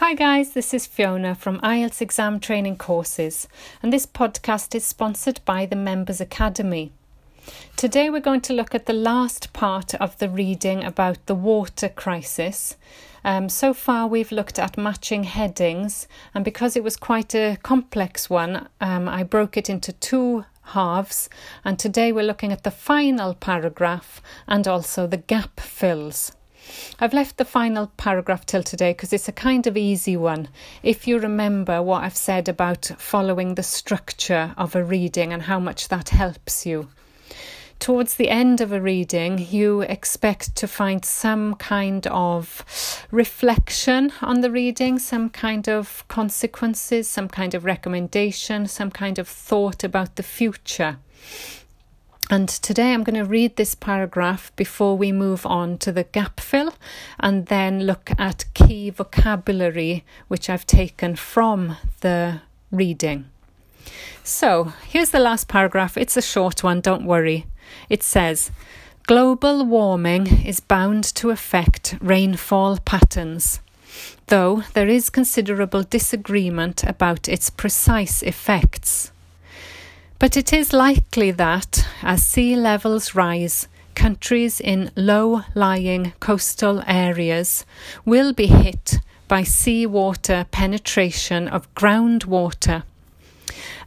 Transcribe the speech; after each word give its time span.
Hi, 0.00 0.12
guys, 0.12 0.50
this 0.50 0.74
is 0.74 0.86
Fiona 0.86 1.34
from 1.34 1.58
IELTS 1.60 2.02
Exam 2.02 2.38
Training 2.38 2.76
Courses, 2.76 3.48
and 3.82 3.90
this 3.90 4.04
podcast 4.04 4.74
is 4.74 4.84
sponsored 4.84 5.40
by 5.46 5.64
the 5.64 5.74
Members 5.74 6.20
Academy. 6.20 6.92
Today, 7.76 8.10
we're 8.10 8.20
going 8.20 8.42
to 8.42 8.52
look 8.52 8.74
at 8.74 8.84
the 8.84 8.92
last 8.92 9.54
part 9.54 9.94
of 9.94 10.18
the 10.18 10.28
reading 10.28 10.84
about 10.84 11.24
the 11.24 11.34
water 11.34 11.88
crisis. 11.88 12.76
Um, 13.24 13.48
so 13.48 13.72
far, 13.72 14.06
we've 14.06 14.30
looked 14.30 14.58
at 14.58 14.76
matching 14.76 15.24
headings, 15.24 16.06
and 16.34 16.44
because 16.44 16.76
it 16.76 16.84
was 16.84 16.98
quite 16.98 17.34
a 17.34 17.56
complex 17.62 18.28
one, 18.28 18.68
um, 18.82 19.08
I 19.08 19.22
broke 19.22 19.56
it 19.56 19.70
into 19.70 19.94
two 19.94 20.44
halves. 20.74 21.30
And 21.64 21.78
today, 21.78 22.12
we're 22.12 22.22
looking 22.22 22.52
at 22.52 22.64
the 22.64 22.70
final 22.70 23.32
paragraph 23.32 24.20
and 24.46 24.68
also 24.68 25.06
the 25.06 25.16
gap 25.16 25.58
fills. 25.58 26.32
I've 26.98 27.14
left 27.14 27.36
the 27.36 27.44
final 27.44 27.90
paragraph 27.96 28.46
till 28.46 28.62
today 28.62 28.92
because 28.92 29.12
it's 29.12 29.28
a 29.28 29.32
kind 29.32 29.66
of 29.66 29.76
easy 29.76 30.16
one. 30.16 30.48
If 30.82 31.06
you 31.06 31.18
remember 31.18 31.82
what 31.82 32.04
I've 32.04 32.16
said 32.16 32.48
about 32.48 32.90
following 32.98 33.54
the 33.54 33.62
structure 33.62 34.54
of 34.56 34.74
a 34.74 34.84
reading 34.84 35.32
and 35.32 35.42
how 35.42 35.60
much 35.60 35.88
that 35.88 36.10
helps 36.10 36.64
you. 36.66 36.88
Towards 37.78 38.14
the 38.14 38.30
end 38.30 38.60
of 38.60 38.72
a 38.72 38.80
reading, 38.80 39.46
you 39.50 39.82
expect 39.82 40.56
to 40.56 40.66
find 40.66 41.04
some 41.04 41.54
kind 41.56 42.06
of 42.06 42.64
reflection 43.10 44.12
on 44.22 44.40
the 44.40 44.50
reading, 44.50 44.98
some 44.98 45.28
kind 45.28 45.68
of 45.68 46.04
consequences, 46.08 47.06
some 47.06 47.28
kind 47.28 47.54
of 47.54 47.64
recommendation, 47.64 48.66
some 48.66 48.90
kind 48.90 49.18
of 49.18 49.28
thought 49.28 49.84
about 49.84 50.16
the 50.16 50.22
future. 50.22 50.96
And 52.28 52.48
today 52.48 52.92
I'm 52.92 53.04
going 53.04 53.22
to 53.22 53.28
read 53.28 53.54
this 53.54 53.76
paragraph 53.76 54.50
before 54.56 54.96
we 54.96 55.12
move 55.12 55.46
on 55.46 55.78
to 55.78 55.92
the 55.92 56.02
gap 56.02 56.40
fill 56.40 56.74
and 57.20 57.46
then 57.46 57.84
look 57.84 58.10
at 58.18 58.46
key 58.52 58.90
vocabulary 58.90 60.04
which 60.26 60.50
I've 60.50 60.66
taken 60.66 61.14
from 61.14 61.76
the 62.00 62.40
reading. 62.72 63.26
So 64.24 64.72
here's 64.88 65.10
the 65.10 65.20
last 65.20 65.46
paragraph. 65.46 65.96
It's 65.96 66.16
a 66.16 66.22
short 66.22 66.64
one, 66.64 66.80
don't 66.80 67.06
worry. 67.06 67.46
It 67.88 68.02
says, 68.02 68.50
Global 69.06 69.64
warming 69.64 70.44
is 70.44 70.58
bound 70.58 71.04
to 71.14 71.30
affect 71.30 71.96
rainfall 72.00 72.78
patterns, 72.78 73.60
though 74.26 74.64
there 74.74 74.88
is 74.88 75.10
considerable 75.10 75.84
disagreement 75.84 76.82
about 76.82 77.28
its 77.28 77.50
precise 77.50 78.24
effects. 78.24 79.12
But 80.18 80.36
it 80.36 80.50
is 80.52 80.72
likely 80.72 81.30
that, 81.32 81.86
as 82.02 82.26
sea 82.26 82.56
levels 82.56 83.14
rise, 83.14 83.68
countries 83.94 84.60
in 84.60 84.90
low 84.96 85.42
lying 85.54 86.14
coastal 86.20 86.82
areas 86.86 87.66
will 88.06 88.32
be 88.32 88.46
hit 88.46 88.98
by 89.28 89.42
seawater 89.42 90.46
penetration 90.50 91.48
of 91.48 91.72
groundwater. 91.74 92.84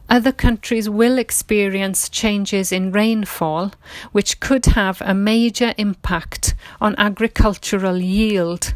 Other 0.08 0.30
countries 0.30 0.88
will 0.88 1.18
experience 1.18 2.08
changes 2.08 2.70
in 2.70 2.92
rainfall, 2.92 3.72
which 4.12 4.38
could 4.38 4.66
have 4.66 5.00
a 5.00 5.14
major 5.14 5.74
impact 5.78 6.54
on 6.80 6.94
agricultural 6.96 7.98
yield, 7.98 8.74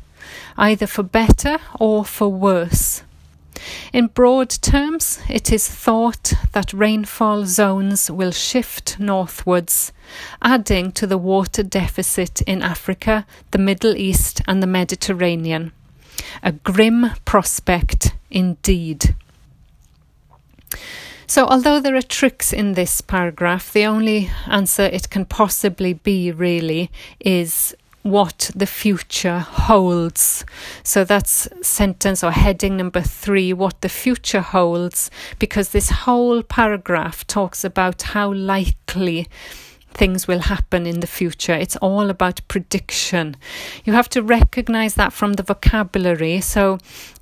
either 0.56 0.88
for 0.88 1.04
better 1.04 1.58
or 1.78 2.04
for 2.04 2.28
worse. 2.28 3.02
In 3.92 4.08
broad 4.08 4.50
terms, 4.50 5.20
it 5.28 5.52
is 5.52 5.68
thought 5.68 6.32
that 6.52 6.72
rainfall 6.72 7.46
zones 7.46 8.10
will 8.10 8.32
shift 8.32 8.98
northwards, 8.98 9.92
adding 10.42 10.92
to 10.92 11.06
the 11.06 11.18
water 11.18 11.62
deficit 11.62 12.42
in 12.42 12.62
Africa, 12.62 13.26
the 13.50 13.58
Middle 13.58 13.96
East, 13.96 14.42
and 14.46 14.62
the 14.62 14.66
Mediterranean. 14.66 15.72
A 16.42 16.52
grim 16.52 17.10
prospect 17.24 18.14
indeed. 18.30 19.14
So, 21.26 21.46
although 21.46 21.80
there 21.80 21.96
are 21.96 22.02
tricks 22.02 22.52
in 22.52 22.74
this 22.74 23.00
paragraph, 23.00 23.72
the 23.72 23.86
only 23.86 24.30
answer 24.46 24.82
it 24.82 25.10
can 25.10 25.24
possibly 25.24 25.94
be 25.94 26.30
really 26.30 26.90
is 27.18 27.74
what 28.04 28.50
the 28.54 28.66
future 28.66 29.38
holds. 29.38 30.44
So 30.82 31.04
that's 31.04 31.48
sentence 31.62 32.22
or 32.22 32.30
heading 32.30 32.76
number 32.76 33.00
three, 33.00 33.54
what 33.54 33.80
the 33.80 33.88
future 33.88 34.42
holds, 34.42 35.10
because 35.38 35.70
this 35.70 35.88
whole 35.88 36.42
paragraph 36.42 37.26
talks 37.26 37.64
about 37.64 38.02
how 38.02 38.32
likely 38.32 39.26
things 39.94 40.28
will 40.28 40.40
happen 40.40 40.86
in 40.86 41.00
the 41.00 41.06
future. 41.06 41.54
It's 41.54 41.76
all 41.76 42.10
about 42.10 42.46
prediction. 42.48 43.36
You 43.84 43.92
have 43.92 44.08
to 44.10 44.22
recognize 44.22 44.94
that 44.94 45.12
from 45.12 45.34
the 45.34 45.42
vocabulary. 45.42 46.40
So 46.40 46.78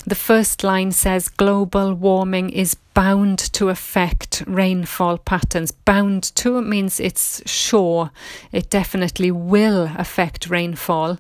the 0.06 0.15
first 0.15 0.65
line 0.65 0.93
says 0.93 1.28
global 1.28 1.94
warming 1.94 2.50
is 2.50 2.75
bound 2.94 3.38
to 3.38 3.69
affect 3.69 4.43
rainfall 4.47 5.19
patterns. 5.19 5.71
Bound 5.71 6.22
to 6.37 6.61
means 6.61 6.99
it's 6.99 7.43
sure, 7.49 8.11
it 8.50 8.69
definitely 8.71 9.31
will 9.31 9.91
affect 9.97 10.50
rainfall. 10.50 11.19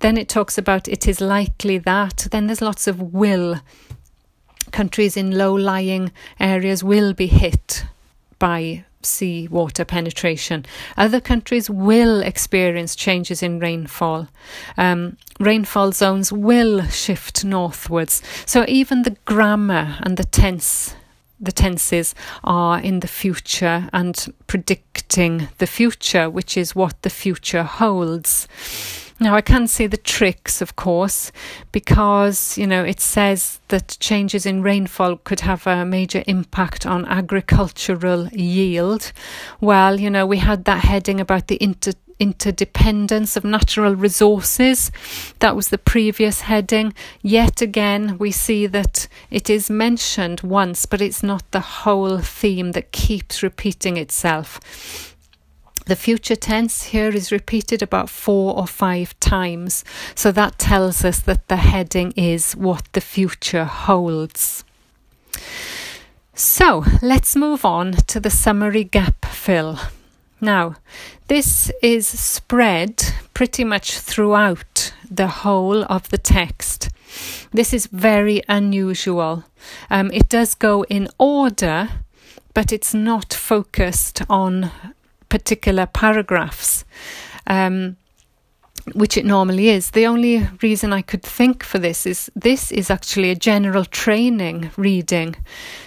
Then 0.00 0.16
it 0.18 0.28
talks 0.28 0.58
about 0.58 0.88
it 0.88 1.08
is 1.08 1.20
likely 1.20 1.78
that. 1.78 2.28
Then 2.30 2.46
there's 2.46 2.62
lots 2.62 2.86
of 2.86 3.00
will. 3.00 3.60
Countries 4.70 5.16
in 5.16 5.38
low 5.38 5.54
lying 5.54 6.12
areas 6.38 6.84
will 6.84 7.14
be 7.14 7.26
hit 7.26 7.84
by 8.38 8.84
sea 9.02 9.48
water 9.48 9.84
penetration. 9.84 10.64
Other 10.96 11.20
countries 11.20 11.70
will 11.70 12.20
experience 12.20 12.96
changes 12.96 13.42
in 13.42 13.58
rainfall. 13.58 14.28
Um, 14.76 15.16
rainfall 15.40 15.92
zones 15.92 16.32
will 16.32 16.82
shift 16.84 17.44
northwards. 17.44 18.22
So 18.46 18.64
even 18.68 19.02
the 19.02 19.16
grammar 19.24 19.98
and 20.02 20.16
the 20.16 20.24
tense 20.24 20.94
the 21.40 21.52
tenses 21.52 22.16
are 22.42 22.80
in 22.80 23.00
the 23.00 23.06
future 23.06 23.88
and 23.92 24.34
predicting 24.48 25.48
the 25.58 25.66
future, 25.68 26.28
which 26.28 26.56
is 26.56 26.74
what 26.74 27.00
the 27.02 27.10
future 27.10 27.62
holds. 27.62 28.48
Now, 29.20 29.34
I 29.34 29.40
can 29.40 29.66
see 29.66 29.88
the 29.88 29.96
tricks, 29.96 30.62
of 30.62 30.76
course, 30.76 31.32
because, 31.72 32.56
you 32.56 32.68
know, 32.68 32.84
it 32.84 33.00
says 33.00 33.58
that 33.66 33.96
changes 33.98 34.46
in 34.46 34.62
rainfall 34.62 35.16
could 35.16 35.40
have 35.40 35.66
a 35.66 35.84
major 35.84 36.22
impact 36.28 36.86
on 36.86 37.04
agricultural 37.06 38.28
yield. 38.28 39.12
Well, 39.60 39.98
you 39.98 40.08
know, 40.08 40.24
we 40.24 40.38
had 40.38 40.64
that 40.66 40.84
heading 40.84 41.20
about 41.20 41.48
the 41.48 41.60
inter 41.60 41.92
interdependence 42.20 43.36
of 43.36 43.44
natural 43.44 43.94
resources. 43.94 44.90
That 45.38 45.54
was 45.54 45.68
the 45.68 45.78
previous 45.78 46.42
heading. 46.42 46.92
Yet 47.22 47.62
again, 47.62 48.18
we 48.18 48.32
see 48.32 48.66
that 48.66 49.06
it 49.30 49.48
is 49.48 49.70
mentioned 49.70 50.40
once, 50.40 50.84
but 50.84 51.00
it's 51.00 51.22
not 51.22 51.48
the 51.52 51.60
whole 51.60 52.18
theme 52.18 52.72
that 52.72 52.90
keeps 52.92 53.42
repeating 53.42 53.96
itself. 53.96 55.07
The 55.88 55.96
future 55.96 56.36
tense 56.36 56.84
here 56.84 57.08
is 57.08 57.32
repeated 57.32 57.82
about 57.82 58.10
four 58.10 58.54
or 58.54 58.66
five 58.66 59.18
times, 59.20 59.84
so 60.14 60.30
that 60.32 60.58
tells 60.58 61.02
us 61.02 61.18
that 61.20 61.48
the 61.48 61.56
heading 61.56 62.12
is 62.14 62.52
what 62.52 62.84
the 62.92 63.00
future 63.00 63.64
holds. 63.64 64.64
So 66.34 66.84
let's 67.00 67.34
move 67.34 67.64
on 67.64 67.92
to 68.08 68.20
the 68.20 68.28
summary 68.28 68.84
gap 68.84 69.24
fill. 69.24 69.78
Now, 70.42 70.76
this 71.28 71.72
is 71.82 72.06
spread 72.06 73.02
pretty 73.32 73.64
much 73.64 73.98
throughout 73.98 74.92
the 75.10 75.28
whole 75.28 75.84
of 75.84 76.10
the 76.10 76.18
text. 76.18 76.90
This 77.50 77.72
is 77.72 77.86
very 77.86 78.42
unusual. 78.46 79.44
Um, 79.88 80.10
it 80.12 80.28
does 80.28 80.54
go 80.54 80.84
in 80.90 81.08
order, 81.18 81.88
but 82.52 82.72
it's 82.72 82.92
not 82.92 83.32
focused 83.32 84.20
on 84.28 84.70
particular 85.28 85.86
paragraphs, 85.86 86.84
um, 87.46 87.96
which 88.94 89.16
it 89.16 89.24
normally 89.24 89.68
is. 89.68 89.90
The 89.90 90.06
only 90.06 90.48
reason 90.62 90.92
I 90.92 91.02
could 91.02 91.22
think 91.22 91.62
for 91.62 91.78
this 91.78 92.06
is 92.06 92.30
this 92.34 92.72
is 92.72 92.90
actually 92.90 93.30
a 93.30 93.36
general 93.36 93.84
training 93.84 94.70
reading. 94.76 95.36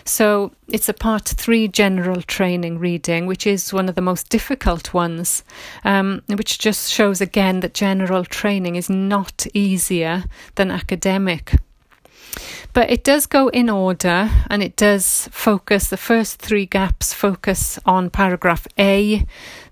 So 0.05 0.51
it's 0.67 0.89
a 0.89 0.93
part 0.93 1.25
three 1.27 1.67
general 1.67 2.21
training 2.21 2.79
reading, 2.79 3.25
which 3.25 3.47
is 3.47 3.73
one 3.73 3.89
of 3.89 3.95
the 3.95 4.01
most 4.01 4.29
difficult 4.29 4.93
ones, 4.93 5.43
um, 5.83 6.21
which 6.27 6.59
just 6.59 6.91
shows 6.91 7.21
again 7.21 7.61
that 7.61 7.73
general 7.73 8.25
training 8.25 8.75
is 8.75 8.89
not 8.89 9.47
easier 9.53 10.23
than 10.55 10.71
academic. 10.71 11.53
But 12.73 12.89
it 12.89 13.03
does 13.03 13.25
go 13.25 13.49
in 13.49 13.69
order 13.69 14.29
and 14.49 14.63
it 14.63 14.75
does 14.75 15.27
focus, 15.31 15.89
the 15.89 15.97
first 15.97 16.39
three 16.39 16.65
gaps 16.65 17.13
focus 17.13 17.79
on 17.85 18.09
paragraph 18.09 18.67
A. 18.79 19.25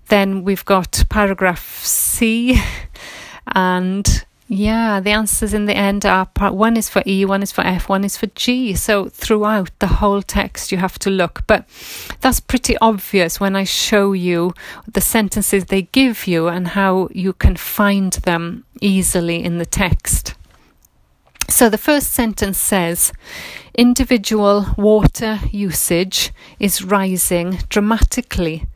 Then 0.08 0.44
we've 0.44 0.64
got 0.64 1.04
paragraph 1.08 1.84
C 1.84 2.60
and 3.46 4.24
yeah, 4.52 4.98
the 4.98 5.10
answers 5.10 5.54
in 5.54 5.66
the 5.66 5.76
end 5.76 6.04
are 6.04 6.26
part 6.26 6.54
one 6.54 6.76
is 6.76 6.88
for 6.88 7.04
E, 7.06 7.24
one 7.24 7.40
is 7.40 7.52
for 7.52 7.62
F, 7.62 7.88
one 7.88 8.02
is 8.02 8.16
for 8.16 8.26
G. 8.34 8.74
So 8.74 9.08
throughout 9.08 9.70
the 9.78 9.86
whole 9.86 10.22
text, 10.22 10.72
you 10.72 10.78
have 10.78 10.98
to 10.98 11.10
look. 11.10 11.46
But 11.46 11.68
that's 12.20 12.40
pretty 12.40 12.76
obvious 12.78 13.38
when 13.38 13.54
I 13.54 13.62
show 13.62 14.12
you 14.12 14.52
the 14.92 15.00
sentences 15.00 15.66
they 15.66 15.82
give 15.82 16.26
you 16.26 16.48
and 16.48 16.66
how 16.66 17.08
you 17.12 17.32
can 17.32 17.54
find 17.54 18.12
them 18.14 18.64
easily 18.80 19.44
in 19.44 19.58
the 19.58 19.66
text. 19.66 20.34
So 21.50 21.68
the 21.68 21.76
first 21.78 22.12
sentence 22.12 22.56
says 22.58 23.12
individual 23.76 24.66
water 24.78 25.40
usage 25.50 26.32
is 26.58 26.84
rising 26.84 27.58
dramatically 27.68 28.66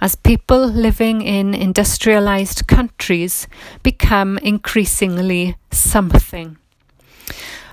as 0.00 0.16
people 0.16 0.66
living 0.66 1.20
in 1.22 1.54
industrialized 1.54 2.66
countries 2.66 3.46
become 3.82 4.38
increasingly 4.38 5.56
something. 5.70 6.56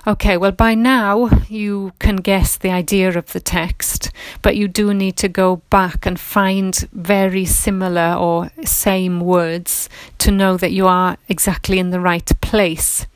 Okay, 0.06 0.36
well, 0.36 0.52
by 0.52 0.74
now 0.74 1.30
you 1.48 1.92
can 1.98 2.16
guess 2.16 2.56
the 2.56 2.70
idea 2.70 3.18
of 3.18 3.32
the 3.32 3.40
text, 3.40 4.12
but 4.40 4.56
you 4.56 4.68
do 4.68 4.94
need 4.94 5.16
to 5.16 5.28
go 5.28 5.62
back 5.70 6.06
and 6.06 6.20
find 6.20 6.88
very 6.92 7.44
similar 7.44 8.14
or 8.14 8.50
same 8.64 9.20
words 9.20 9.88
to 10.18 10.30
know 10.30 10.56
that 10.58 10.72
you 10.72 10.86
are 10.86 11.16
exactly 11.28 11.78
in 11.78 11.90
the 11.90 12.00
right 12.00 12.30
place. 12.40 13.06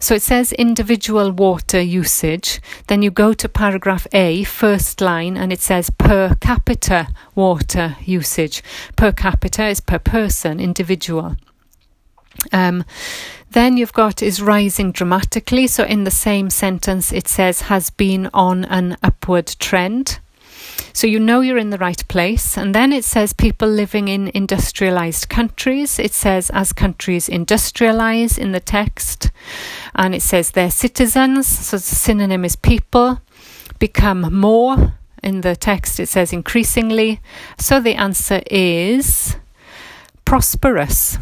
So 0.00 0.14
it 0.14 0.22
says 0.22 0.52
individual 0.52 1.30
water 1.30 1.80
usage. 1.80 2.60
Then 2.88 3.02
you 3.02 3.10
go 3.10 3.32
to 3.34 3.48
paragraph 3.48 4.06
A, 4.12 4.44
first 4.44 5.00
line, 5.00 5.36
and 5.36 5.52
it 5.52 5.60
says 5.60 5.90
per 5.90 6.34
capita 6.40 7.08
water 7.34 7.96
usage. 8.04 8.62
Per 8.96 9.12
capita 9.12 9.66
is 9.66 9.80
per 9.80 9.98
person, 9.98 10.58
individual. 10.58 11.36
Um, 12.52 12.84
then 13.50 13.76
you've 13.76 13.92
got 13.92 14.22
is 14.22 14.40
rising 14.40 14.92
dramatically. 14.92 15.66
So 15.66 15.84
in 15.84 16.04
the 16.04 16.10
same 16.10 16.50
sentence, 16.50 17.12
it 17.12 17.28
says 17.28 17.62
has 17.62 17.90
been 17.90 18.30
on 18.32 18.64
an 18.64 18.96
upward 19.02 19.54
trend. 19.58 20.18
So 20.92 21.06
you 21.06 21.18
know 21.18 21.40
you're 21.40 21.58
in 21.58 21.70
the 21.70 21.78
right 21.78 22.06
place. 22.08 22.56
And 22.56 22.74
then 22.74 22.92
it 22.92 23.04
says 23.04 23.32
people 23.32 23.68
living 23.68 24.08
in 24.08 24.30
industrialized 24.34 25.28
countries. 25.28 25.98
It 25.98 26.12
says 26.12 26.50
as 26.50 26.72
countries 26.72 27.28
industrialize 27.28 28.38
in 28.38 28.52
the 28.52 28.60
text. 28.60 29.30
And 29.94 30.14
it 30.14 30.22
says 30.22 30.50
their 30.50 30.70
citizens, 30.70 31.46
so 31.46 31.76
the 31.76 31.82
synonym 31.82 32.44
is 32.44 32.56
people, 32.56 33.20
become 33.78 34.32
more. 34.34 34.94
In 35.22 35.42
the 35.42 35.54
text, 35.54 36.00
it 36.00 36.08
says 36.08 36.32
increasingly. 36.32 37.20
So 37.58 37.80
the 37.80 37.94
answer 37.94 38.42
is 38.50 39.36
prosperous 40.24 41.18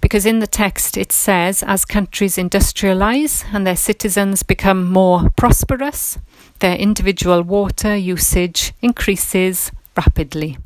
because 0.00 0.26
in 0.26 0.38
the 0.38 0.46
text 0.46 0.96
it 0.96 1.12
says 1.12 1.62
as 1.62 1.84
countries 1.84 2.36
industrialize 2.36 3.44
and 3.52 3.66
their 3.66 3.76
citizens 3.76 4.42
become 4.42 4.90
more 4.90 5.30
prosperous, 5.36 6.18
their 6.60 6.76
individual 6.76 7.42
water 7.42 7.96
usage 7.96 8.72
increases 8.82 9.72
rapidly. 9.96 10.58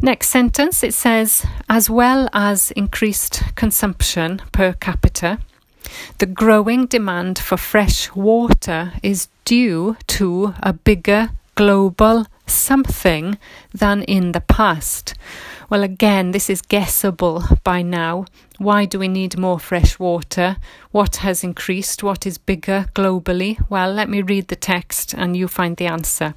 Next 0.00 0.28
sentence 0.28 0.82
it 0.82 0.92
says, 0.92 1.46
as 1.68 1.88
well 1.88 2.28
as 2.32 2.70
increased 2.72 3.42
consumption 3.54 4.42
per 4.52 4.74
capita, 4.74 5.38
the 6.18 6.26
growing 6.26 6.86
demand 6.86 7.38
for 7.38 7.56
fresh 7.56 8.14
water 8.14 8.92
is 9.02 9.28
due 9.44 9.96
to 10.08 10.54
a 10.62 10.72
bigger 10.72 11.30
global 11.54 12.26
something 12.46 13.38
than 13.72 14.02
in 14.02 14.32
the 14.32 14.40
past. 14.40 15.14
Well, 15.68 15.82
again, 15.82 16.30
this 16.30 16.48
is 16.48 16.62
guessable 16.62 17.42
by 17.64 17.82
now. 17.82 18.26
Why 18.58 18.84
do 18.84 19.00
we 19.00 19.08
need 19.08 19.36
more 19.36 19.58
fresh 19.58 19.98
water? 19.98 20.58
What 20.92 21.16
has 21.16 21.42
increased? 21.42 22.04
What 22.04 22.24
is 22.24 22.38
bigger 22.38 22.86
globally? 22.94 23.58
Well, 23.68 23.92
let 23.92 24.08
me 24.08 24.22
read 24.22 24.46
the 24.46 24.54
text 24.54 25.12
and 25.12 25.36
you 25.36 25.48
find 25.48 25.76
the 25.76 25.86
answer. 25.86 26.34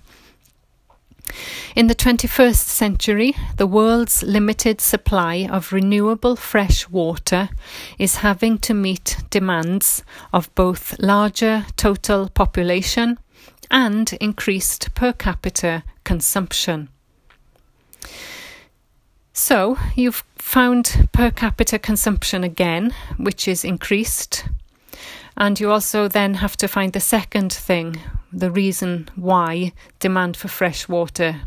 In 1.75 1.85
the 1.85 1.93
21st 1.93 2.55
century, 2.55 3.35
the 3.57 3.67
world's 3.67 4.23
limited 4.23 4.81
supply 4.81 5.47
of 5.47 5.71
renewable 5.71 6.35
fresh 6.35 6.89
water 6.89 7.49
is 7.99 8.17
having 8.17 8.57
to 8.59 8.73
meet 8.73 9.17
demands 9.29 10.03
of 10.33 10.53
both 10.55 10.97
larger 10.97 11.67
total 11.77 12.29
population 12.29 13.19
and 13.69 14.11
increased 14.13 14.95
per 14.95 15.13
capita 15.13 15.83
consumption. 16.03 16.89
So 19.39 19.77
you've 19.95 20.25
found 20.35 21.07
per 21.13 21.31
capita 21.31 21.79
consumption 21.79 22.43
again, 22.43 22.93
which 23.17 23.47
is 23.47 23.63
increased. 23.63 24.43
And 25.37 25.57
you 25.57 25.71
also 25.71 26.09
then 26.09 26.33
have 26.35 26.57
to 26.57 26.67
find 26.67 26.91
the 26.91 26.99
second 26.99 27.53
thing, 27.53 27.95
the 28.33 28.51
reason 28.51 29.09
why 29.15 29.71
demand 29.99 30.35
for 30.35 30.49
fresh 30.49 30.89
water 30.89 31.37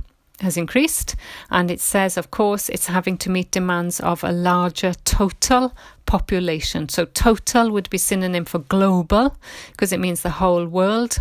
has 0.40 0.56
increased. 0.56 1.16
And 1.50 1.70
it 1.70 1.80
says, 1.80 2.16
of 2.16 2.30
course, 2.30 2.70
it's 2.70 2.86
having 2.86 3.18
to 3.18 3.30
meet 3.30 3.50
demands 3.50 4.00
of 4.00 4.24
a 4.24 4.32
larger 4.32 4.94
total 5.04 5.74
population. 6.06 6.88
So, 6.88 7.04
total 7.04 7.70
would 7.72 7.90
be 7.90 7.98
synonym 7.98 8.46
for 8.46 8.60
global 8.60 9.36
because 9.70 9.92
it 9.92 10.00
means 10.00 10.22
the 10.22 10.38
whole 10.40 10.64
world. 10.64 11.18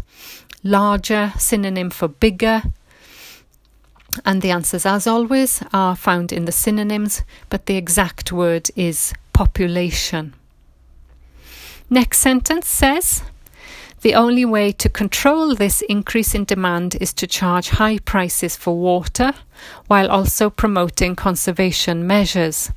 Larger, 0.64 1.34
synonym 1.38 1.90
for 1.90 2.08
bigger, 2.08 2.64
and 4.26 4.42
the 4.42 4.52
answers, 4.52 4.86
as 4.86 5.08
always, 5.08 5.64
are 5.74 5.96
found 5.96 6.32
in 6.32 6.46
the 6.46 6.52
synonyms, 6.52 7.24
but 7.50 7.66
the 7.66 7.78
exact 7.78 8.32
word 8.32 8.70
is 8.76 9.14
population. 9.34 10.34
Next 11.90 12.20
sentence 12.20 12.68
says 12.68 13.24
The 14.02 14.16
only 14.16 14.46
way 14.46 14.72
to 14.72 14.90
control 14.90 15.56
this 15.56 15.82
increase 15.90 16.34
in 16.34 16.46
demand 16.46 16.96
is 17.02 17.14
to 17.14 17.28
charge 17.28 17.70
high 17.70 18.00
prices 18.00 18.56
for 18.56 18.78
water 18.78 19.34
while 19.88 20.10
also 20.10 20.50
promoting 20.50 21.16
conservation 21.16 22.08
measures. 22.08 22.72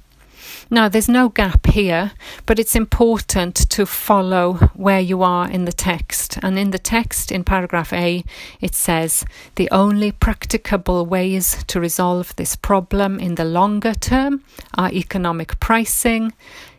Now, 0.71 0.89
there's 0.89 1.09
no 1.09 1.29
gap 1.29 1.67
here, 1.67 2.13
but 2.47 2.59
it's 2.59 2.75
important 2.75 3.55
to 3.71 3.87
follow 3.87 4.55
where 4.75 5.01
you 5.01 5.23
are 5.23 5.49
in 5.49 5.67
the 5.67 5.73
text. 5.73 6.39
And 6.43 6.59
in 6.59 6.71
the 6.71 6.79
text, 6.79 7.31
in 7.31 7.45
paragraph 7.45 7.93
A, 7.93 8.25
it 8.61 8.75
says 8.75 9.25
the 9.57 9.71
only 9.71 10.11
practicable 10.11 11.05
ways 11.07 11.63
to 11.69 11.81
resolve 11.81 12.35
this 12.37 12.57
problem 12.57 13.21
in 13.21 13.35
the 13.35 13.45
longer 13.45 13.95
term 13.95 14.43
are 14.77 14.91
economic 14.91 15.61
pricing 15.61 16.33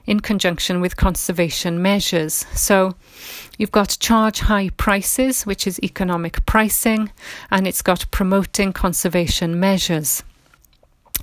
in 0.06 0.20
conjunction 0.20 0.82
with 0.82 0.98
conservation 0.98 1.82
measures. 1.82 2.46
So 2.54 2.96
you've 3.58 3.72
got 3.72 3.98
charge 4.00 4.40
high 4.40 4.70
prices, 4.70 5.46
which 5.46 5.68
is 5.68 5.82
economic 5.84 6.46
pricing, 6.46 7.12
and 7.52 7.68
it's 7.68 7.82
got 7.82 8.10
promoting 8.12 8.74
conservation 8.74 9.60
measures. 9.60 10.24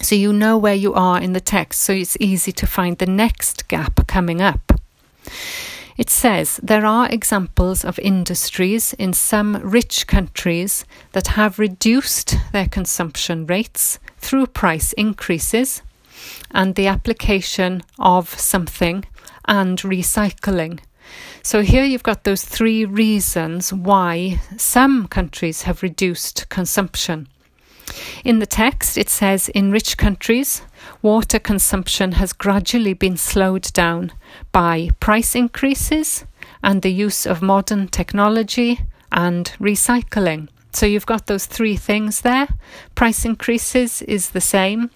So 0.02 0.16
you 0.16 0.32
know 0.32 0.58
where 0.58 0.74
you 0.74 0.92
are 0.94 1.20
in 1.20 1.32
the 1.32 1.40
text, 1.40 1.80
so 1.80 1.92
it's 1.92 2.16
easy 2.18 2.50
to 2.52 2.66
find 2.66 2.98
the 2.98 3.06
next 3.06 3.68
gap 3.68 4.06
coming 4.08 4.42
up. 4.42 4.72
It 5.96 6.10
says 6.10 6.58
there 6.60 6.84
are 6.84 7.08
examples 7.08 7.84
of 7.84 8.00
industries 8.00 8.94
in 8.94 9.12
some 9.12 9.56
rich 9.62 10.08
countries 10.08 10.84
that 11.12 11.28
have 11.28 11.60
reduced 11.60 12.34
their 12.52 12.68
consumption 12.68 13.46
rates 13.46 14.00
through 14.18 14.48
price 14.48 14.92
increases 14.94 15.82
and 16.50 16.74
the 16.74 16.88
application 16.88 17.82
of 17.98 18.28
something 18.28 19.04
and 19.46 19.78
recycling. 19.82 20.80
So 21.44 21.62
here 21.62 21.84
you've 21.84 22.02
got 22.02 22.24
those 22.24 22.44
three 22.44 22.84
reasons 22.84 23.72
why 23.72 24.40
some 24.56 25.06
countries 25.06 25.62
have 25.62 25.82
reduced 25.82 26.48
consumption. 26.48 27.28
In 28.24 28.38
the 28.38 28.46
text, 28.46 28.96
it 28.96 29.08
says 29.08 29.48
in 29.48 29.70
rich 29.70 29.96
countries, 29.96 30.62
water 31.02 31.38
consumption 31.38 32.12
has 32.12 32.32
gradually 32.32 32.94
been 32.94 33.16
slowed 33.16 33.72
down 33.72 34.12
by 34.52 34.90
price 35.00 35.34
increases 35.34 36.24
and 36.62 36.82
the 36.82 36.92
use 36.92 37.26
of 37.26 37.42
modern 37.42 37.88
technology 37.88 38.80
and 39.10 39.52
recycling. 39.60 40.48
So 40.72 40.86
you've 40.86 41.06
got 41.06 41.26
those 41.26 41.46
three 41.46 41.76
things 41.76 42.22
there. 42.22 42.48
Price 42.94 43.24
increases 43.24 44.02
is 44.02 44.30
the 44.30 44.40
same, 44.40 44.90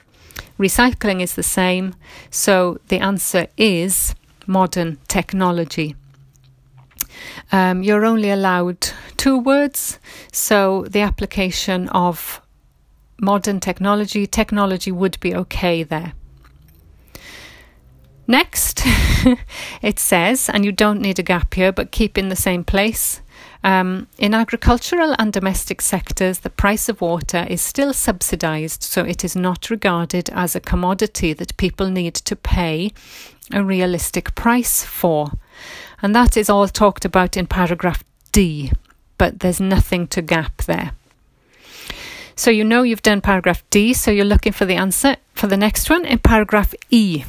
recycling 0.59 1.21
is 1.21 1.35
the 1.35 1.43
same. 1.43 1.95
So 2.31 2.81
the 2.88 2.99
answer 2.99 3.47
is 3.57 4.15
modern 4.47 4.99
technology. 5.09 5.97
Um, 7.53 7.83
you're 7.83 8.05
only 8.05 8.31
allowed 8.31 8.88
two 9.17 9.38
words, 9.38 9.99
so 10.33 10.85
the 10.88 11.00
application 11.00 11.88
of 11.91 12.41
modern 13.20 13.61
technology, 13.61 14.26
technology 14.26 14.92
would 14.92 15.18
be 15.20 15.35
okay 15.35 15.82
there. 15.82 16.12
Next, 18.28 18.82
it 19.82 19.99
says, 19.99 20.49
and 20.49 20.64
you 20.64 20.73
don't 20.73 21.00
need 21.00 21.18
a 21.18 21.23
gap 21.23 21.54
here, 21.54 21.73
but 21.73 21.92
keep 21.92 22.18
in 22.18 22.28
the 22.28 22.37
same 22.37 22.64
place. 22.64 23.20
Um, 23.62 24.08
in 24.18 24.35
agricultural 24.35 25.14
and 25.18 25.32
domestic 25.32 25.80
sectors, 25.80 26.40
the 26.40 26.50
price 26.50 26.88
of 26.88 27.00
water 27.00 27.46
is 27.49 27.61
still 27.61 27.92
subsidised, 27.92 28.82
so 28.82 29.02
it 29.02 29.25
is 29.25 29.37
not 29.37 29.70
regarded 29.70 30.28
as 30.30 30.54
a 30.54 30.61
commodity 30.61 31.32
that 31.35 31.56
people 31.56 31.88
need 31.88 32.14
to 32.14 32.37
pay 32.37 32.92
a 33.52 33.62
realistic 33.62 34.35
price 34.35 34.85
for. 34.85 35.32
And 36.02 36.14
that 36.14 36.37
is 36.37 36.50
all 36.50 36.68
talked 36.68 37.04
about 37.04 37.37
in 37.37 37.46
paragraph 37.46 38.04
D, 38.32 38.73
but 39.18 39.40
there's 39.40 39.61
nothing 39.61 40.08
to 40.08 40.23
gap 40.23 40.62
there. 40.62 40.92
So 42.38 42.50
you 42.50 42.64
know 42.64 42.83
you've 42.83 43.00
done 43.00 43.23
paragraph 43.23 43.64
D, 43.71 43.95
so 43.95 44.11
you're 44.11 44.26
looking 44.26 44.52
for 44.52 44.66
the 44.66 44.75
answer 44.75 45.16
for 45.33 45.47
the 45.47 45.57
next 45.57 45.88
one 45.88 46.05
in 46.05 46.19
paragraph 46.19 46.75
E. 46.90 47.25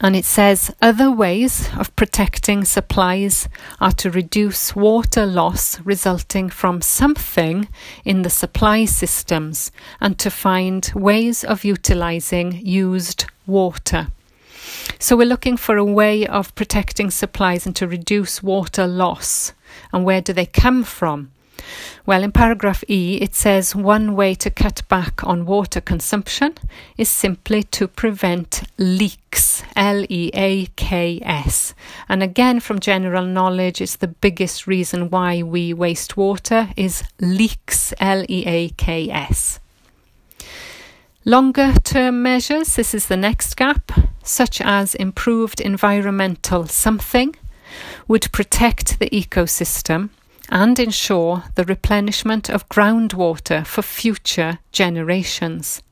And 0.00 0.14
it 0.14 0.24
says 0.24 0.72
other 0.80 1.10
ways 1.10 1.68
of 1.76 1.94
protecting 1.96 2.64
supplies 2.64 3.48
are 3.80 3.90
to 3.92 4.10
reduce 4.10 4.76
water 4.76 5.26
loss 5.26 5.80
resulting 5.80 6.48
from 6.48 6.80
something 6.80 7.68
in 8.04 8.22
the 8.22 8.30
supply 8.30 8.84
systems 8.84 9.72
and 10.00 10.16
to 10.18 10.30
find 10.30 10.90
ways 10.94 11.42
of 11.42 11.64
utilizing 11.64 12.64
used 12.64 13.26
water. 13.48 14.08
So 15.00 15.16
we're 15.16 15.26
looking 15.26 15.56
for 15.56 15.76
a 15.76 15.84
way 15.84 16.24
of 16.24 16.54
protecting 16.54 17.10
supplies 17.10 17.66
and 17.66 17.74
to 17.76 17.88
reduce 17.88 18.44
water 18.44 18.86
loss. 18.86 19.52
And 19.92 20.04
where 20.04 20.20
do 20.20 20.32
they 20.32 20.46
come 20.46 20.84
from? 20.84 21.32
Well, 22.04 22.24
in 22.24 22.32
paragraph 22.32 22.82
E, 22.88 23.18
it 23.20 23.34
says 23.34 23.76
one 23.76 24.16
way 24.16 24.34
to 24.34 24.50
cut 24.50 24.82
back 24.88 25.22
on 25.24 25.46
water 25.46 25.80
consumption 25.80 26.54
is 26.98 27.08
simply 27.08 27.62
to 27.64 27.86
prevent 27.86 28.62
leaks, 28.78 29.62
L 29.76 30.04
E 30.08 30.30
A 30.34 30.66
K 30.76 31.20
S. 31.22 31.74
And 32.08 32.22
again, 32.22 32.60
from 32.60 32.80
general 32.80 33.24
knowledge, 33.24 33.80
it's 33.80 33.96
the 33.96 34.08
biggest 34.08 34.66
reason 34.66 35.10
why 35.10 35.42
we 35.42 35.72
waste 35.72 36.16
water 36.16 36.70
is 36.76 37.04
leaks, 37.20 37.94
L 38.00 38.24
E 38.28 38.44
A 38.46 38.68
K 38.70 39.08
S. 39.10 39.60
Longer 41.24 41.74
term 41.84 42.20
measures, 42.20 42.74
this 42.74 42.94
is 42.94 43.06
the 43.06 43.16
next 43.16 43.56
gap, 43.56 43.92
such 44.24 44.60
as 44.60 44.96
improved 44.96 45.60
environmental 45.60 46.66
something, 46.66 47.36
would 48.08 48.32
protect 48.32 48.98
the 48.98 49.08
ecosystem 49.10 50.10
and 50.52 50.78
ensure 50.78 51.44
the 51.54 51.64
replenishment 51.64 52.50
of 52.50 52.68
groundwater 52.68 53.66
for 53.66 53.80
future 53.80 54.58
generations. 54.70 55.82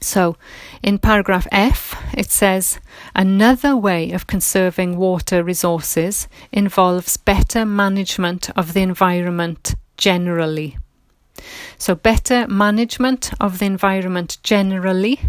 So, 0.00 0.36
in 0.82 0.98
paragraph 0.98 1.46
F, 1.52 1.94
it 2.12 2.30
says 2.30 2.80
another 3.14 3.76
way 3.76 4.10
of 4.10 4.26
conserving 4.26 4.96
water 4.96 5.44
resources 5.44 6.28
involves 6.52 7.16
better 7.16 7.64
management 7.64 8.50
of 8.56 8.74
the 8.74 8.82
environment 8.82 9.76
generally. 9.96 10.76
So, 11.78 11.94
better 11.94 12.48
management 12.48 13.30
of 13.40 13.60
the 13.60 13.66
environment 13.66 14.38
generally 14.42 15.20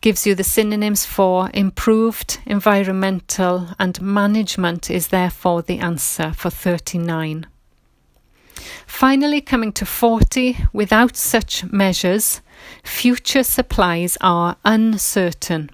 gives 0.00 0.26
you 0.26 0.34
the 0.34 0.44
synonyms 0.44 1.04
for 1.04 1.50
improved 1.54 2.40
environmental 2.46 3.68
and 3.78 4.00
management 4.00 4.90
is 4.90 5.08
therefore 5.08 5.62
the 5.62 5.78
answer 5.78 6.32
for 6.32 6.50
39. 6.50 7.46
Finally, 8.86 9.40
coming 9.40 9.72
to 9.72 9.86
40, 9.86 10.56
without 10.72 11.16
such 11.16 11.64
measures, 11.64 12.40
future 12.82 13.42
supplies 13.42 14.16
are 14.20 14.56
uncertain 14.64 15.70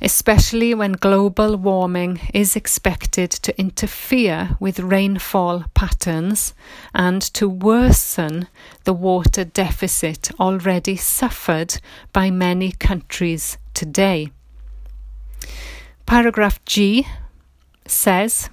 especially 0.00 0.74
when 0.74 0.92
global 0.92 1.56
warming 1.56 2.20
is 2.32 2.56
expected 2.56 3.30
to 3.30 3.58
interfere 3.58 4.56
with 4.60 4.80
rainfall 4.80 5.64
patterns 5.74 6.54
and 6.94 7.22
to 7.22 7.48
worsen 7.48 8.48
the 8.84 8.92
water 8.92 9.44
deficit 9.44 10.30
already 10.40 10.96
suffered 10.96 11.80
by 12.12 12.30
many 12.30 12.72
countries 12.72 13.58
today. 13.74 14.30
Paragraph 16.06 16.64
G 16.64 17.06
says, 17.86 18.48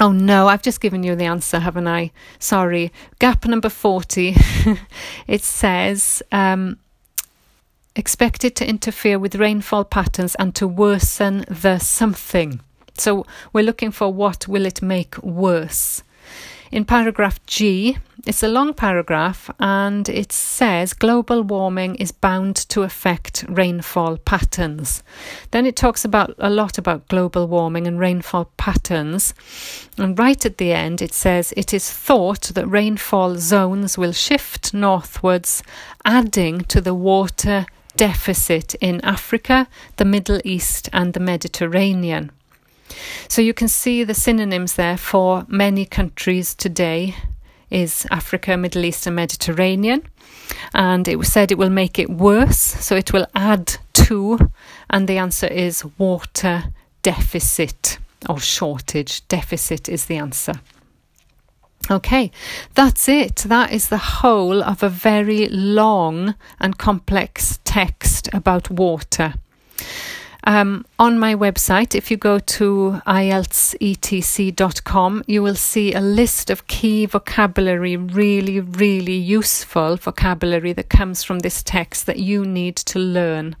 Oh 0.00 0.10
no, 0.10 0.48
I've 0.48 0.62
just 0.62 0.80
given 0.80 1.04
you 1.04 1.14
the 1.14 1.26
answer, 1.26 1.60
haven't 1.60 1.86
I? 1.86 2.10
Sorry. 2.40 2.92
Gap 3.20 3.46
number 3.46 3.68
40. 3.68 4.34
it 5.28 5.42
says, 5.44 6.20
um, 6.32 6.80
expected 7.96 8.56
to 8.56 8.68
interfere 8.68 9.18
with 9.18 9.36
rainfall 9.36 9.84
patterns 9.84 10.34
and 10.36 10.54
to 10.54 10.66
worsen 10.66 11.44
the 11.48 11.78
something. 11.78 12.60
So 12.96 13.26
we're 13.52 13.64
looking 13.64 13.90
for 13.90 14.12
what 14.12 14.48
will 14.48 14.66
it 14.66 14.82
make 14.82 15.16
worse. 15.22 16.02
In 16.70 16.84
paragraph 16.84 17.44
G, 17.46 17.98
it's 18.26 18.42
a 18.42 18.48
long 18.48 18.74
paragraph 18.74 19.50
and 19.60 20.08
it 20.08 20.32
says 20.32 20.92
global 20.92 21.42
warming 21.42 21.94
is 21.96 22.10
bound 22.10 22.56
to 22.56 22.82
affect 22.82 23.44
rainfall 23.48 24.16
patterns. 24.16 25.02
Then 25.50 25.66
it 25.66 25.76
talks 25.76 26.04
about 26.04 26.34
a 26.38 26.50
lot 26.50 26.78
about 26.78 27.06
global 27.08 27.46
warming 27.46 27.86
and 27.86 28.00
rainfall 28.00 28.46
patterns. 28.56 29.34
And 29.98 30.18
right 30.18 30.44
at 30.44 30.58
the 30.58 30.72
end 30.72 31.00
it 31.02 31.12
says 31.12 31.52
it 31.56 31.72
is 31.74 31.90
thought 31.90 32.50
that 32.54 32.66
rainfall 32.66 33.36
zones 33.36 33.96
will 33.96 34.12
shift 34.12 34.74
northwards, 34.74 35.62
adding 36.04 36.62
to 36.62 36.80
the 36.80 36.94
water 36.94 37.66
deficit 37.96 38.74
in 38.76 39.00
Africa, 39.02 39.68
the 39.96 40.04
Middle 40.04 40.40
East, 40.44 40.88
and 40.92 41.12
the 41.12 41.20
Mediterranean. 41.20 42.30
So 43.28 43.42
you 43.42 43.54
can 43.54 43.68
see 43.68 44.04
the 44.04 44.14
synonyms 44.14 44.74
there 44.74 44.96
for 44.96 45.44
many 45.48 45.84
countries 45.86 46.54
today 46.54 47.14
is 47.70 48.06
Africa, 48.10 48.56
Middle 48.56 48.84
East, 48.84 49.06
and 49.06 49.16
Mediterranean. 49.16 50.02
And 50.72 51.08
it 51.08 51.16
was 51.16 51.32
said 51.32 51.50
it 51.50 51.58
will 51.58 51.70
make 51.70 51.98
it 51.98 52.10
worse, 52.10 52.58
so 52.58 52.94
it 52.94 53.12
will 53.12 53.26
add 53.34 53.76
to, 53.94 54.50
and 54.90 55.08
the 55.08 55.18
answer 55.18 55.46
is 55.46 55.84
water 55.98 56.64
deficit 57.02 57.98
or 58.28 58.38
shortage. 58.38 59.26
Deficit 59.28 59.88
is 59.88 60.06
the 60.06 60.16
answer. 60.16 60.54
Okay, 61.90 62.30
that's 62.74 63.08
it. 63.08 63.36
That 63.36 63.72
is 63.72 63.88
the 63.88 63.98
whole 63.98 64.62
of 64.62 64.82
a 64.82 64.88
very 64.88 65.48
long 65.48 66.34
and 66.58 66.78
complex 66.78 67.60
text 67.64 68.28
about 68.32 68.70
water. 68.70 69.34
Um, 70.46 70.84
on 70.98 71.18
my 71.18 71.34
website, 71.34 71.94
if 71.94 72.10
you 72.10 72.18
go 72.18 72.38
to 72.38 73.00
IELTSETC.com, 73.06 75.24
you 75.26 75.42
will 75.42 75.54
see 75.54 75.94
a 75.94 76.00
list 76.00 76.50
of 76.50 76.66
key 76.66 77.06
vocabulary, 77.06 77.96
really, 77.96 78.60
really 78.60 79.16
useful 79.16 79.96
vocabulary 79.96 80.74
that 80.74 80.90
comes 80.90 81.22
from 81.22 81.38
this 81.38 81.62
text 81.62 82.04
that 82.06 82.18
you 82.18 82.44
need 82.44 82.76
to 82.76 82.98
learn. 82.98 83.56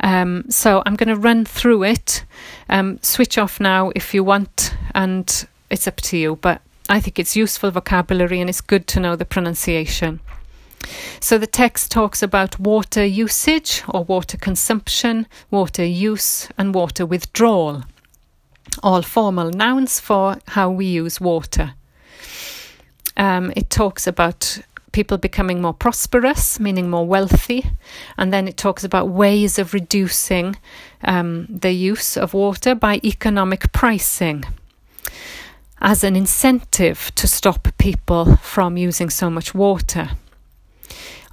Um, 0.00 0.44
so 0.50 0.82
I'm 0.84 0.94
going 0.94 1.08
to 1.08 1.16
run 1.16 1.46
through 1.46 1.84
it. 1.84 2.22
Um, 2.68 2.98
switch 3.02 3.38
off 3.38 3.58
now 3.58 3.90
if 3.96 4.12
you 4.12 4.22
want, 4.22 4.74
and 4.94 5.46
it's 5.70 5.88
up 5.88 5.96
to 5.96 6.18
you. 6.18 6.36
But 6.36 6.60
I 6.88 7.00
think 7.00 7.18
it's 7.18 7.36
useful 7.36 7.70
vocabulary 7.70 8.40
and 8.40 8.48
it's 8.48 8.62
good 8.62 8.86
to 8.88 9.00
know 9.00 9.14
the 9.14 9.26
pronunciation. 9.26 10.20
So 11.20 11.36
the 11.36 11.46
text 11.46 11.90
talks 11.90 12.22
about 12.22 12.58
water 12.58 13.04
usage 13.04 13.82
or 13.88 14.04
water 14.04 14.38
consumption, 14.38 15.26
water 15.50 15.84
use, 15.84 16.48
and 16.56 16.74
water 16.74 17.04
withdrawal. 17.04 17.84
All 18.82 19.02
formal 19.02 19.50
nouns 19.50 20.00
for 20.00 20.38
how 20.46 20.70
we 20.70 20.86
use 20.86 21.20
water. 21.20 21.74
Um, 23.18 23.52
it 23.54 23.68
talks 23.68 24.06
about 24.06 24.58
people 24.92 25.18
becoming 25.18 25.60
more 25.60 25.74
prosperous, 25.74 26.58
meaning 26.58 26.88
more 26.88 27.06
wealthy, 27.06 27.70
and 28.16 28.32
then 28.32 28.48
it 28.48 28.56
talks 28.56 28.84
about 28.84 29.08
ways 29.08 29.58
of 29.58 29.74
reducing 29.74 30.56
um, 31.04 31.46
the 31.50 31.72
use 31.72 32.16
of 32.16 32.32
water 32.32 32.74
by 32.74 33.00
economic 33.04 33.72
pricing 33.72 34.44
as 35.80 36.04
an 36.04 36.16
incentive 36.16 37.12
to 37.14 37.26
stop 37.26 37.68
people 37.78 38.36
from 38.36 38.76
using 38.76 39.10
so 39.10 39.30
much 39.30 39.54
water. 39.54 40.10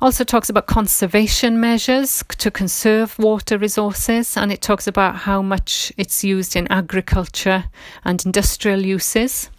Also 0.02 0.24
talks 0.24 0.50
about 0.50 0.68
conservation 0.68 1.60
measures 1.60 2.24
to 2.38 2.52
conserve 2.52 3.18
water 3.18 3.58
resources, 3.58 4.36
and 4.38 4.52
it 4.52 4.62
talks 4.62 4.88
about 4.88 5.16
how 5.16 5.42
much 5.42 5.92
it's 5.98 6.24
used 6.24 6.56
in 6.56 6.68
agriculture 6.72 7.66
and 8.04 8.26
industrial 8.26 8.86
uses, 8.86 9.50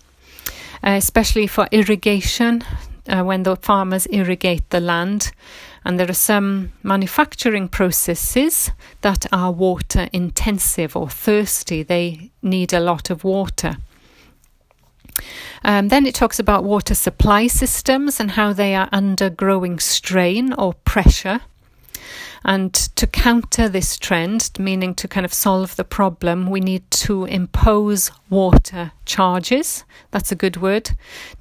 uh, 0.85 0.91
especially 0.91 1.47
for 1.47 1.67
irrigation 1.73 2.63
uh, 3.09 3.23
when 3.23 3.45
the 3.45 3.57
farmers 3.57 4.07
irrigate 4.11 4.69
the 4.71 4.81
land. 4.81 5.33
And 5.85 5.99
there 5.99 6.11
are 6.11 6.15
some 6.15 6.73
manufacturing 6.83 7.69
processes 7.69 8.71
that 9.01 9.27
are 9.33 9.53
water 9.53 10.09
intensive 10.13 10.97
or 10.97 11.09
thirsty, 11.09 11.83
they 11.83 12.31
need 12.43 12.73
a 12.73 12.81
lot 12.81 13.09
of 13.09 13.25
water. 13.25 13.79
Um, 15.65 15.89
then 15.89 16.07
it 16.07 16.15
talks 16.15 16.39
about 16.39 16.65
water 16.65 16.95
supply 16.95 17.47
systems 17.47 18.21
and 18.21 18.33
how 18.33 18.53
they 18.53 18.75
are 18.75 18.89
under 18.93 19.31
growing 19.31 19.79
strain 19.79 20.53
or 20.53 20.75
pressure. 20.85 21.41
And 22.45 22.73
to 22.95 23.09
counter 23.09 23.69
this 23.69 23.99
trend, 23.99 24.51
meaning 24.59 24.95
to 24.97 25.09
kind 25.09 25.27
of 25.27 25.35
solve 25.35 25.75
the 25.75 25.85
problem, 25.85 26.49
we 26.49 26.61
need 26.61 26.89
to 26.93 27.25
impose 27.25 28.13
water 28.31 28.93
charges. 29.05 29.85
That's 30.13 30.31
a 30.31 30.37
good 30.37 30.57
word 30.59 30.91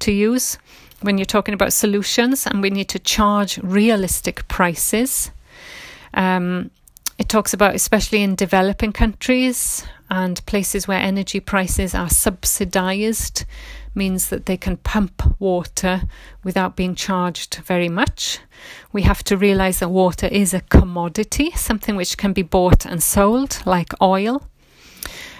to 0.00 0.10
use 0.10 0.58
when 1.02 1.18
you're 1.18 1.24
talking 1.24 1.54
about 1.54 1.72
solutions, 1.72 2.46
and 2.46 2.60
we 2.60 2.70
need 2.70 2.88
to 2.88 2.98
charge 2.98 3.58
realistic 3.58 4.48
prices. 4.48 5.30
Um, 6.14 6.70
it 7.18 7.28
talks 7.28 7.54
about, 7.54 7.74
especially 7.74 8.22
in 8.22 8.34
developing 8.34 8.92
countries 8.92 9.86
and 10.10 10.44
places 10.46 10.86
where 10.86 10.98
energy 10.98 11.40
prices 11.40 11.94
are 11.94 12.10
subsidized, 12.10 13.44
means 13.94 14.28
that 14.28 14.44
they 14.44 14.56
can 14.56 14.76
pump 14.76 15.22
water 15.40 16.02
without 16.44 16.76
being 16.76 16.94
charged 16.94 17.56
very 17.56 17.88
much. 17.88 18.38
We 18.92 19.02
have 19.02 19.24
to 19.24 19.36
realize 19.36 19.78
that 19.78 19.88
water 19.88 20.26
is 20.26 20.52
a 20.52 20.60
commodity, 20.60 21.50
something 21.52 21.96
which 21.96 22.18
can 22.18 22.34
be 22.34 22.42
bought 22.42 22.84
and 22.84 23.02
sold, 23.02 23.62
like 23.64 23.92
oil. 24.02 24.46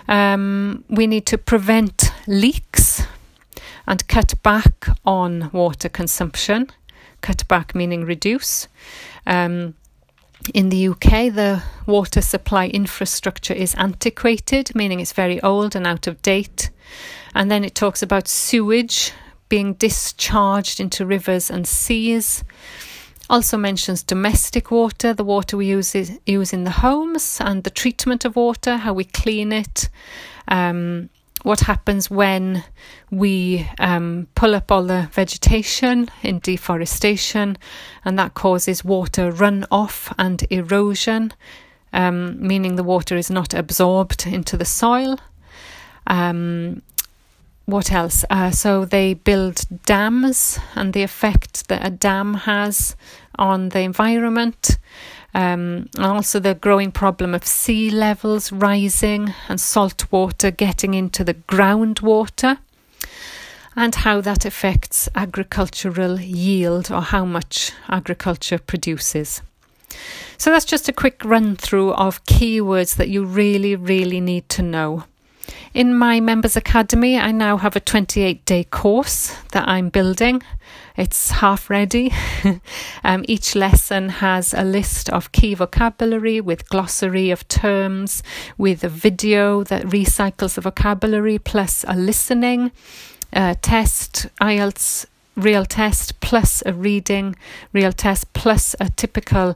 Um, 0.09 0.85
we 0.89 1.07
need 1.07 1.27
to 1.27 1.39
prevent 1.39 2.13
leaks 2.27 3.03
and 3.87 4.07
cut 4.09 4.35
back 4.43 4.89
on 5.05 5.51
water 5.53 5.89
consumption. 5.89 6.71
Cut 7.21 7.47
back 7.49 7.75
meaning 7.75 8.05
reduce. 8.05 8.69
Um, 9.27 9.75
in 10.55 10.69
the 10.69 10.89
UK, 10.89 11.33
the 11.33 11.63
water 11.87 12.21
supply 12.21 12.69
infrastructure 12.69 13.55
is 13.55 13.75
antiquated, 13.75 14.75
meaning 14.75 15.01
it's 15.01 15.13
very 15.13 15.41
old 15.43 15.77
and 15.77 15.87
out 15.87 16.07
of 16.07 16.21
date. 16.23 16.71
And 17.35 17.51
then 17.51 17.65
it 17.65 17.75
talks 17.75 18.03
about 18.03 18.29
sewage 18.29 19.13
being 19.49 19.75
discharged 19.75 20.81
into 20.81 21.07
rivers 21.07 21.51
and 21.51 21.67
seas. 21.67 22.45
Also 23.29 23.57
mentions 23.57 24.03
domestic 24.03 24.71
water, 24.71 25.13
the 25.13 25.25
water 25.25 25.57
we 25.57 25.67
use, 25.67 25.95
use 26.27 26.53
in 26.53 26.65
the 26.65 26.71
homes, 26.71 27.39
and 27.41 27.65
the 27.65 27.71
treatment 27.71 28.25
of 28.25 28.37
water, 28.37 28.77
how 28.77 28.93
we 28.93 29.05
clean 29.05 29.53
it. 29.53 29.89
Um, 30.49 31.11
what 31.43 31.61
happens 31.61 32.11
when 32.11 32.65
we 33.11 33.69
um, 33.79 34.27
pull 34.35 34.55
up 34.55 34.73
all 34.73 34.83
the 34.83 35.09
vegetation 35.13 36.11
in 36.23 36.41
deforestation, 36.41 37.57
and 38.05 38.19
that 38.19 38.35
causes 38.35 38.85
water 38.85 39.31
runoff 39.31 40.13
and 40.19 40.45
erosion, 40.51 41.33
um, 41.93 42.45
meaning 42.45 42.77
the 42.77 42.83
water 42.83 43.17
is 43.17 43.31
not 43.31 43.55
absorbed 43.55 44.27
into 44.27 44.57
the 44.57 44.65
soil. 44.65 45.19
Um, 46.07 46.83
what 47.67 47.91
else? 47.91 48.25
Uh, 48.31 48.53
so 48.53 48.85
they 48.85 49.15
build 49.15 49.63
dams 49.85 50.59
and 50.75 50.93
the 50.93 51.03
effect 51.03 51.69
that 51.69 51.85
a 51.85 51.91
dam 51.91 52.35
has 52.35 52.97
on 53.39 53.71
the 53.71 53.81
environment. 53.81 54.79
Um, 55.37 55.91
and 55.97 56.07
also 56.07 56.41
the 56.41 56.55
growing 56.55 56.91
problem 56.91 57.35
of 57.35 57.45
sea 57.45 57.91
levels 57.91 58.51
rising 58.51 59.35
and 59.51 59.61
salt 59.61 60.11
water 60.11 60.51
getting 60.51 60.95
into 60.95 61.25
the 61.25 61.35
groundwater, 61.35 62.57
and 63.77 63.95
how 63.95 64.23
that 64.23 64.47
affects 64.47 65.11
agricultural 65.15 66.19
yield 66.21 66.91
or 66.91 67.03
how 67.03 67.27
much 67.27 67.73
agriculture 67.91 68.59
produces. 68.59 69.43
So 70.39 70.51
that's 70.51 70.65
just 70.65 70.89
a 70.89 70.93
quick 70.95 71.23
run 71.23 71.55
through 71.57 71.93
of 71.93 72.25
keywords 72.25 72.97
that 72.97 73.11
you 73.11 73.23
really, 73.27 73.77
really 73.77 74.23
need 74.23 74.49
to 74.49 74.63
know. 74.63 75.05
In 75.75 75.95
my 75.95 76.21
Members 76.21 76.57
Academy, 76.57 77.19
I 77.19 77.33
now 77.33 77.59
have 77.59 77.77
a 77.77 77.81
28 77.81 78.45
day 78.45 78.65
course 78.65 79.37
that 79.53 79.69
I'm 79.69 79.91
building. 79.91 80.43
It's 80.97 81.31
half 81.31 81.69
ready. 81.69 82.15
um, 83.05 83.25
each 83.29 83.55
lesson 83.55 84.09
has 84.09 84.55
a 84.55 84.65
list 84.65 85.11
of 85.11 85.33
key 85.33 85.55
vocabulary 85.55 86.41
with 86.41 86.69
glossary 86.71 87.31
of 87.31 87.47
terms, 87.49 88.23
with 88.57 88.83
a 88.83 88.89
video 88.89 89.63
that 89.65 89.85
recycles 89.85 90.55
the 90.55 90.63
vocabulary, 90.63 91.39
plus 91.39 91.85
a 91.87 91.95
listening 91.95 92.73
uh, 93.33 93.55
test, 93.61 94.29
IELTS 94.41 95.07
real 95.37 95.67
test, 95.67 96.19
plus 96.21 96.63
a 96.65 96.73
reading 96.73 97.37
real 97.73 97.93
test, 97.93 98.33
plus 98.33 98.75
a 98.81 98.89
typical 98.89 99.55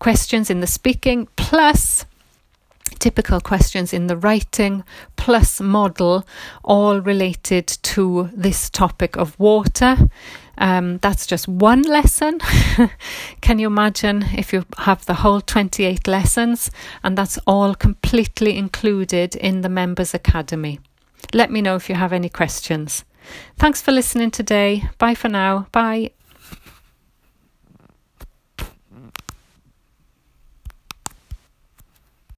questions 0.00 0.50
in 0.50 0.60
the 0.60 0.66
speaking, 0.66 1.28
plus 1.36 2.04
typical 3.00 3.40
questions 3.40 3.92
in 3.92 4.06
the 4.06 4.16
writing 4.16 4.84
plus 5.16 5.60
model, 5.60 6.24
all 6.62 7.00
related 7.00 7.66
to 7.66 8.30
this 8.32 8.70
topic 8.70 9.16
of 9.16 9.38
water. 9.38 9.96
Um, 10.58 10.98
that's 10.98 11.26
just 11.26 11.48
one 11.48 11.82
lesson. 11.82 12.38
Can 13.40 13.58
you 13.58 13.66
imagine 13.66 14.24
if 14.36 14.52
you 14.52 14.64
have 14.78 15.06
the 15.06 15.14
whole 15.14 15.40
28 15.40 16.06
lessons 16.06 16.70
and 17.02 17.16
that's 17.16 17.38
all 17.46 17.74
completely 17.74 18.56
included 18.56 19.34
in 19.36 19.62
the 19.62 19.70
Members 19.70 20.14
Academy? 20.14 20.78
Let 21.32 21.50
me 21.50 21.62
know 21.62 21.76
if 21.76 21.88
you 21.88 21.94
have 21.94 22.12
any 22.12 22.28
questions. 22.28 23.04
Thanks 23.58 23.80
for 23.80 23.92
listening 23.92 24.30
today. 24.30 24.84
Bye 24.98 25.14
for 25.14 25.28
now. 25.28 25.66
Bye. 25.72 26.10